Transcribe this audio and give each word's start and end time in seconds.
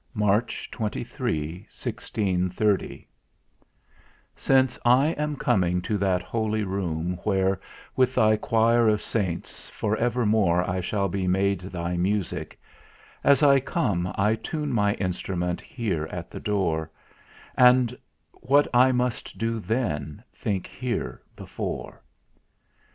"March 0.15 0.71
23, 0.71 1.67
1630. 1.69 3.07
"Since 4.35 4.79
I 4.83 5.09
am 5.09 5.35
coming 5.35 5.79
to 5.83 5.95
that 5.99 6.23
holy 6.23 6.63
room, 6.63 7.19
Where, 7.21 7.61
with 7.95 8.15
Thy 8.15 8.35
Choir 8.35 8.89
of 8.89 8.99
Saints, 8.99 9.69
for 9.69 9.95
evermore 9.97 10.67
I 10.67 10.81
shall 10.81 11.07
be 11.07 11.27
made 11.27 11.59
Thy 11.61 11.97
music, 11.97 12.59
as 13.23 13.43
I 13.43 13.59
come 13.59 14.11
I 14.15 14.33
tune 14.33 14.73
my 14.73 14.95
instrument 14.95 15.61
here 15.61 16.05
at 16.05 16.31
the 16.31 16.39
door, 16.39 16.89
And, 17.55 17.95
what 18.39 18.67
I 18.73 18.91
must 18.91 19.37
do 19.37 19.59
then, 19.59 20.23
think 20.33 20.65
here 20.65 21.21
before. 21.35 22.01